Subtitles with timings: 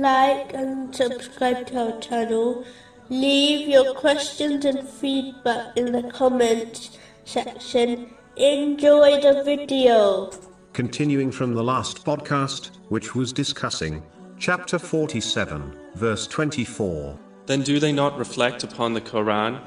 [0.00, 2.64] like and subscribe to our channel.
[3.08, 8.14] Leave your questions and feedback in the comments section.
[8.36, 10.30] Enjoy the video.
[10.72, 14.02] Continuing from the last podcast, which was discussing
[14.38, 17.18] chapter 47, verse 24.
[17.46, 19.60] Then do they not reflect upon the Quran,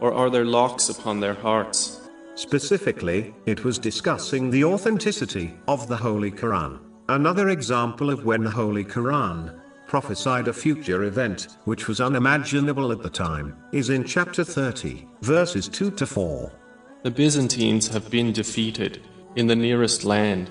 [0.00, 2.00] or are there locks upon their hearts?
[2.34, 6.78] Specifically, it was discussing the authenticity of the Holy Quran.
[7.08, 9.56] Another example of when the Holy Quran
[9.86, 15.68] prophesied a future event, which was unimaginable at the time, is in chapter 30, verses
[15.68, 16.50] 2 to 4.
[17.04, 19.02] The Byzantines have been defeated
[19.36, 20.50] in the nearest land,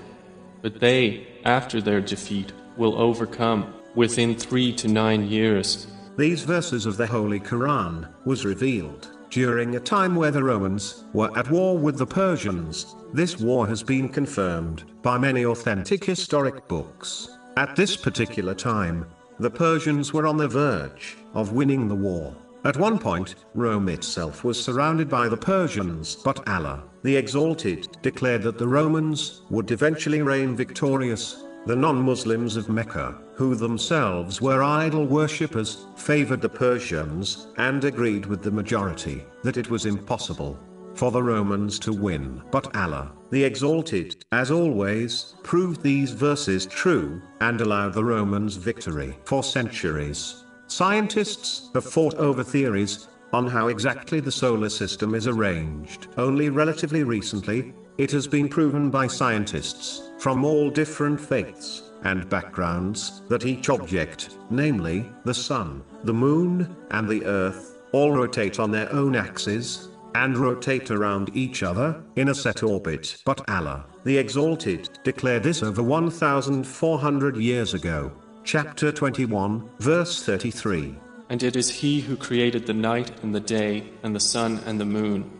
[0.62, 5.88] but they, after their defeat, will overcome within three to nine years.
[6.16, 11.36] These verses of the Holy Quran was revealed during a time where the Romans were
[11.36, 12.94] at war with the Persians.
[13.12, 17.28] This war has been confirmed by many authentic historic books.
[17.56, 19.06] At this particular time,
[19.38, 22.34] the Persians were on the verge of winning the war.
[22.64, 28.42] At one point, Rome itself was surrounded by the Persians, but Allah, the Exalted, declared
[28.42, 35.04] that the Romans would eventually reign victorious the non-Muslims of Mecca, who themselves were idol
[35.04, 40.56] worshippers, favored the Persians, and agreed with the majority, that it was impossible
[40.94, 42.40] for the Romans to win.
[42.52, 49.18] But Allah, the Exalted, as always, proved these verses true, and allowed the Romans victory
[49.24, 50.44] for centuries.
[50.68, 56.06] Scientists have fought over theories on how exactly the solar system is arranged.
[56.16, 63.22] Only relatively recently, it has been proven by scientists from all different faiths and backgrounds
[63.28, 68.92] that each object, namely the sun, the moon, and the earth, all rotate on their
[68.92, 73.18] own axes and rotate around each other in a set orbit.
[73.24, 78.12] But Allah, the Exalted, declared this over 1400 years ago.
[78.42, 80.94] Chapter 21, verse 33.
[81.28, 84.80] And it is He who created the night and the day, and the sun and
[84.80, 85.30] the moon.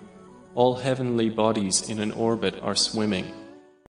[0.54, 3.32] All heavenly bodies in an orbit are swimming.